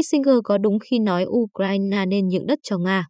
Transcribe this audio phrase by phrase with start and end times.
[0.00, 3.06] Kissinger có đúng khi nói Ukraine nên nhượng đất cho Nga.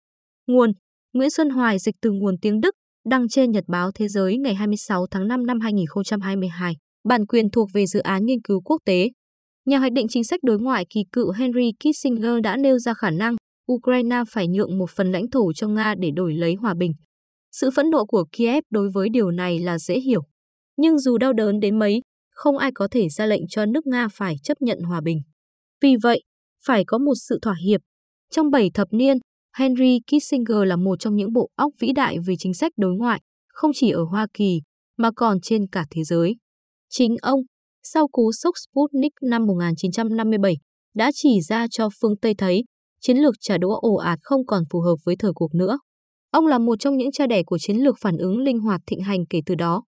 [0.46, 0.72] Nguồn
[1.12, 2.74] Nguyễn Xuân Hoài dịch từ nguồn tiếng Đức,
[3.08, 6.76] đăng trên Nhật báo Thế giới ngày 26 tháng 5 năm 2022.
[7.08, 9.08] Bản quyền thuộc về dự án nghiên cứu quốc tế.
[9.66, 13.10] Nhà hoạch định chính sách đối ngoại kỳ cựu Henry Kissinger đã nêu ra khả
[13.10, 13.36] năng
[13.72, 16.92] Ukraine phải nhượng một phần lãnh thổ cho Nga để đổi lấy hòa bình.
[17.52, 20.22] Sự phẫn nộ của Kiev đối với điều này là dễ hiểu.
[20.76, 24.08] Nhưng dù đau đớn đến mấy, không ai có thể ra lệnh cho nước Nga
[24.08, 25.20] phải chấp nhận hòa bình.
[25.82, 26.22] Vì vậy,
[26.66, 27.80] phải có một sự thỏa hiệp.
[28.30, 29.18] Trong 7 thập niên,
[29.56, 33.20] Henry Kissinger là một trong những bộ óc vĩ đại về chính sách đối ngoại,
[33.48, 34.60] không chỉ ở Hoa Kỳ,
[34.96, 36.36] mà còn trên cả thế giới.
[36.88, 37.40] Chính ông,
[37.82, 40.56] sau cú sốc Sputnik năm 1957,
[40.94, 42.64] đã chỉ ra cho phương Tây thấy
[43.00, 45.78] chiến lược trả đũa ồ ạt không còn phù hợp với thời cuộc nữa.
[46.30, 49.00] Ông là một trong những cha đẻ của chiến lược phản ứng linh hoạt thịnh
[49.00, 49.82] hành kể từ đó.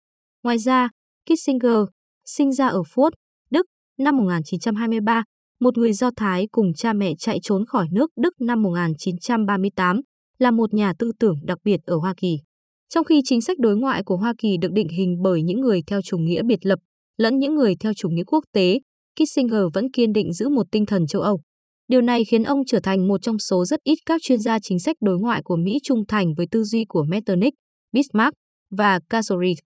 [0.42, 0.88] Ngoài ra,
[1.26, 1.78] Kissinger
[2.24, 3.10] sinh ra ở Furt,
[3.50, 3.66] Đức
[3.98, 5.24] năm 1923,
[5.60, 10.00] một người Do Thái cùng cha mẹ chạy trốn khỏi nước Đức năm 1938,
[10.38, 12.38] là một nhà tư tưởng đặc biệt ở Hoa Kỳ.
[12.88, 15.82] Trong khi chính sách đối ngoại của Hoa Kỳ được định hình bởi những người
[15.86, 16.78] theo chủ nghĩa biệt lập,
[17.16, 18.78] lẫn những người theo chủ nghĩa quốc tế,
[19.20, 21.40] Kissinger vẫn kiên định giữ một tinh thần châu Âu.
[21.88, 24.78] Điều này khiến ông trở thành một trong số rất ít các chuyên gia chính
[24.78, 27.54] sách đối ngoại của Mỹ trung thành với tư duy của Metternich,
[27.92, 28.32] Bismarck
[28.70, 29.58] và Castlereagh.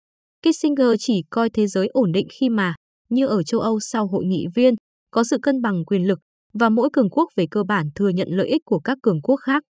[0.45, 2.75] Kissinger chỉ coi thế giới ổn định khi mà,
[3.09, 4.75] như ở châu Âu sau hội nghị viên,
[5.11, 6.19] có sự cân bằng quyền lực
[6.53, 9.35] và mỗi cường quốc về cơ bản thừa nhận lợi ích của các cường quốc
[9.35, 9.63] khác.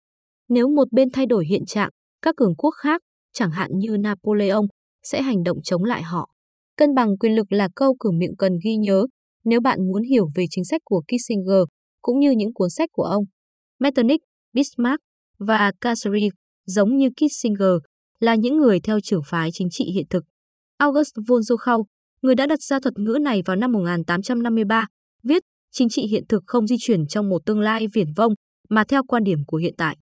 [0.49, 1.89] Nếu một bên thay đổi hiện trạng,
[2.21, 3.01] các cường quốc khác,
[3.33, 4.61] chẳng hạn như Napoleon,
[5.03, 6.29] sẽ hành động chống lại họ.
[6.77, 9.05] Cân bằng quyền lực là câu cửa miệng cần ghi nhớ
[9.45, 11.63] nếu bạn muốn hiểu về chính sách của Kissinger
[12.01, 13.23] cũng như những cuốn sách của ông.
[13.79, 14.21] Metternich,
[14.53, 15.01] Bismarck
[15.39, 16.33] và Castlereagh,
[16.65, 17.75] giống như Kissinger,
[18.19, 20.23] là những người theo trưởng phái chính trị hiện thực.
[20.77, 21.83] August von Virchow,
[22.21, 24.87] người đã đặt ra thuật ngữ này vào năm 1853,
[25.23, 28.33] viết chính trị hiện thực không di chuyển trong một tương lai viển vông,
[28.69, 29.97] mà theo quan điểm của hiện tại.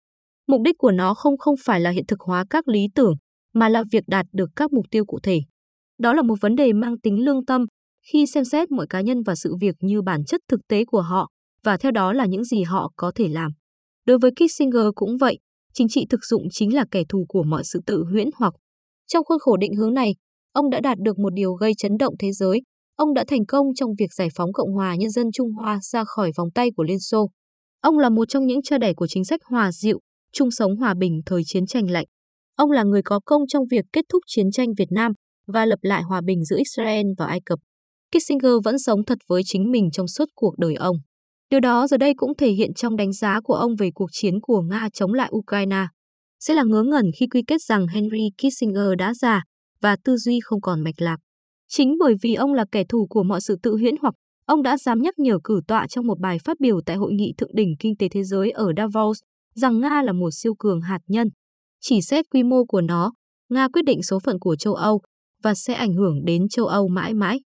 [0.48, 3.14] Mục đích của nó không không phải là hiện thực hóa các lý tưởng,
[3.54, 5.40] mà là việc đạt được các mục tiêu cụ thể.
[5.98, 7.66] Đó là một vấn đề mang tính lương tâm
[8.12, 11.02] khi xem xét mọi cá nhân và sự việc như bản chất thực tế của
[11.02, 11.30] họ
[11.64, 13.52] và theo đó là những gì họ có thể làm.
[14.06, 15.38] Đối với Kissinger cũng vậy,
[15.74, 18.54] chính trị thực dụng chính là kẻ thù của mọi sự tự huyễn hoặc.
[19.08, 20.16] Trong khuôn khổ định hướng này,
[20.52, 22.62] ông đã đạt được một điều gây chấn động thế giới.
[22.98, 26.04] Ông đã thành công trong việc giải phóng Cộng hòa Nhân dân Trung Hoa ra
[26.04, 27.30] khỏi vòng tay của Liên Xô.
[27.82, 30.00] Ông là một trong những cha đẻ của chính sách hòa dịu,
[30.34, 32.06] chung sống hòa bình thời chiến tranh lạnh.
[32.56, 35.12] Ông là người có công trong việc kết thúc chiến tranh Việt Nam
[35.48, 37.60] và lập lại hòa bình giữa Israel và Ai Cập.
[38.12, 40.96] Kissinger vẫn sống thật với chính mình trong suốt cuộc đời ông.
[41.50, 44.34] Điều đó giờ đây cũng thể hiện trong đánh giá của ông về cuộc chiến
[44.42, 45.86] của Nga chống lại Ukraine.
[46.40, 49.42] Sẽ là ngớ ngẩn khi quy kết rằng Henry Kissinger đã già
[49.82, 51.18] và tư duy không còn mạch lạc.
[51.68, 54.14] Chính bởi vì ông là kẻ thù của mọi sự tự huyễn hoặc
[54.46, 57.34] ông đã dám nhắc nhở cử tọa trong một bài phát biểu tại Hội nghị
[57.38, 59.20] Thượng đỉnh Kinh tế Thế giới ở Davos
[59.56, 61.28] rằng Nga là một siêu cường hạt nhân.
[61.82, 63.14] Chỉ xét quy mô của nó,
[63.50, 65.02] Nga quyết định số phận của châu Âu
[65.44, 67.40] và sẽ ảnh hưởng đến châu Âu mãi mãi.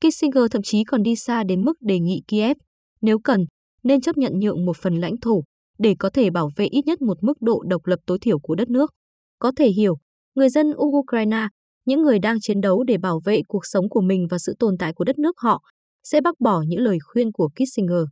[0.00, 2.56] Kissinger thậm chí còn đi xa đến mức đề nghị Kiev
[3.02, 3.44] nếu cần,
[3.82, 5.42] nên chấp nhận nhượng một phần lãnh thổ
[5.78, 8.54] để có thể bảo vệ ít nhất một mức độ độc lập tối thiểu của
[8.54, 8.90] đất nước.
[9.38, 9.96] Có thể hiểu,
[10.34, 11.48] người dân Ukraine,
[11.84, 14.74] những người đang chiến đấu để bảo vệ cuộc sống của mình và sự tồn
[14.78, 15.62] tại của đất nước họ,
[16.04, 18.04] sẽ bác bỏ những lời khuyên của Kissinger.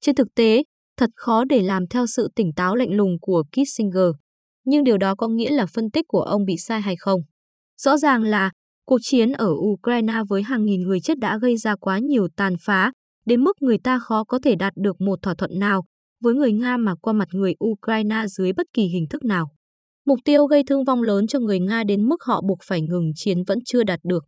[0.00, 0.62] Trên thực tế,
[0.96, 4.10] thật khó để làm theo sự tỉnh táo lạnh lùng của Kissinger.
[4.64, 7.20] Nhưng điều đó có nghĩa là phân tích của ông bị sai hay không?
[7.80, 8.50] Rõ ràng là
[8.86, 12.54] cuộc chiến ở Ukraine với hàng nghìn người chết đã gây ra quá nhiều tàn
[12.60, 12.92] phá
[13.26, 15.84] đến mức người ta khó có thể đạt được một thỏa thuận nào
[16.22, 19.50] với người Nga mà qua mặt người Ukraine dưới bất kỳ hình thức nào.
[20.06, 23.12] Mục tiêu gây thương vong lớn cho người Nga đến mức họ buộc phải ngừng
[23.14, 24.24] chiến vẫn chưa đạt được.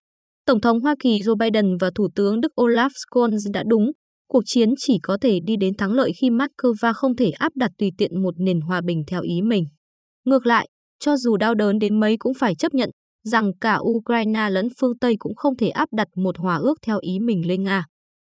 [0.47, 3.91] Tổng thống Hoa Kỳ Joe Biden và Thủ tướng Đức Olaf Scholz đã đúng,
[4.29, 7.71] cuộc chiến chỉ có thể đi đến thắng lợi khi Moscow không thể áp đặt
[7.79, 9.65] tùy tiện một nền hòa bình theo ý mình.
[10.25, 10.69] Ngược lại,
[11.01, 12.91] cho dù đau đớn đến mấy cũng phải chấp nhận
[13.25, 16.99] rằng cả Ukraine lẫn phương Tây cũng không thể áp đặt một hòa ước theo
[17.01, 17.85] ý mình lên Nga.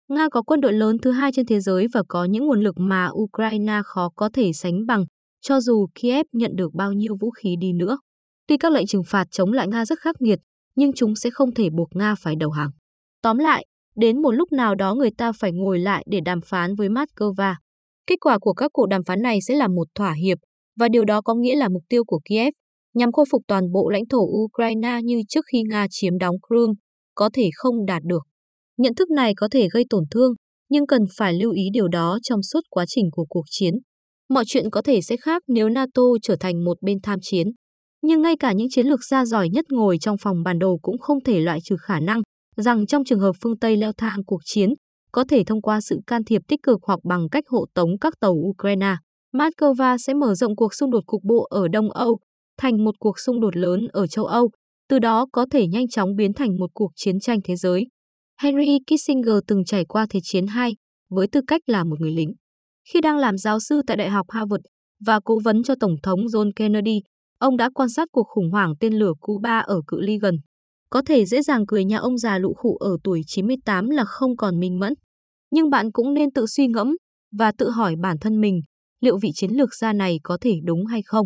[0.09, 2.75] Nga có quân đội lớn thứ hai trên thế giới và có những nguồn lực
[2.78, 5.06] mà Ukraine khó có thể sánh bằng,
[5.48, 7.98] cho dù Kiev nhận được bao nhiêu vũ khí đi nữa.
[8.48, 10.40] Tuy các lệnh trừng phạt chống lại Nga rất khắc nghiệt,
[10.76, 12.70] nhưng chúng sẽ không thể buộc Nga phải đầu hàng.
[13.22, 13.66] Tóm lại,
[13.96, 17.54] đến một lúc nào đó người ta phải ngồi lại để đàm phán với Moscow.
[18.08, 20.38] Kết quả của các cuộc đàm phán này sẽ là một thỏa hiệp,
[20.80, 22.54] và điều đó có nghĩa là mục tiêu của Kiev
[22.94, 26.74] nhằm khôi phục toàn bộ lãnh thổ Ukraine như trước khi Nga chiếm đóng Crimea
[27.16, 28.24] có thể không đạt được.
[28.78, 30.34] Nhận thức này có thể gây tổn thương,
[30.70, 33.74] nhưng cần phải lưu ý điều đó trong suốt quá trình của cuộc chiến.
[34.29, 37.47] Mọi chuyện có thể sẽ khác nếu NATO trở thành một bên tham chiến.
[38.01, 40.97] Nhưng ngay cả những chiến lược gia giỏi nhất ngồi trong phòng bản đồ cũng
[40.97, 42.21] không thể loại trừ khả năng
[42.57, 44.74] rằng trong trường hợp phương Tây leo thang cuộc chiến,
[45.12, 48.13] có thể thông qua sự can thiệp tích cực hoặc bằng cách hộ tống các
[48.19, 48.95] tàu Ukraine.
[49.33, 52.19] Moscow sẽ mở rộng cuộc xung đột cục bộ ở Đông Âu
[52.57, 54.50] thành một cuộc xung đột lớn ở châu Âu,
[54.89, 57.85] từ đó có thể nhanh chóng biến thành một cuộc chiến tranh thế giới.
[58.41, 60.75] Henry Kissinger từng trải qua Thế chiến II
[61.09, 62.33] với tư cách là một người lính.
[62.94, 64.62] Khi đang làm giáo sư tại Đại học Harvard
[65.06, 67.01] và cố vấn cho Tổng thống John Kennedy,
[67.39, 70.36] ông đã quan sát cuộc khủng hoảng tên lửa Cuba ở cự ly gần.
[70.89, 74.38] Có thể dễ dàng cười nhà ông già lụ khụ ở tuổi 98 là không
[74.38, 74.94] còn minh mẫn.
[75.51, 76.95] Nhưng bạn cũng nên tự suy ngẫm
[77.38, 78.62] và tự hỏi bản thân mình
[79.01, 81.25] liệu vị chiến lược gia này có thể đúng hay không.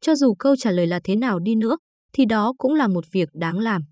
[0.00, 1.76] Cho dù câu trả lời là thế nào đi nữa,
[2.12, 3.82] thì đó cũng là một việc đáng làm.